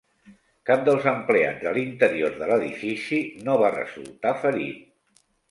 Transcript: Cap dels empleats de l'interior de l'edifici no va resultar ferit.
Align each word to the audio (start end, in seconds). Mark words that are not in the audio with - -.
Cap 0.69 0.79
dels 0.87 1.03
empleats 1.11 1.61
de 1.65 1.73
l'interior 1.75 2.39
de 2.39 2.47
l'edifici 2.53 3.21
no 3.49 3.59
va 3.65 3.71
resultar 3.77 4.35
ferit. 4.47 5.23